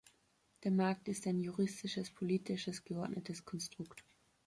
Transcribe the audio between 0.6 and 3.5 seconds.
Der Markt ist ein juristisches, politisches, geordnetes